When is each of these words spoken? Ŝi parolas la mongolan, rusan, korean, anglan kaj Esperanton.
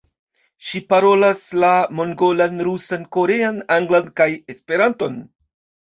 Ŝi 0.67 0.79
parolas 0.93 1.43
la 1.65 1.69
mongolan, 2.01 2.59
rusan, 2.71 3.07
korean, 3.19 3.63
anglan 3.79 4.13
kaj 4.21 4.33
Esperanton. 4.57 5.27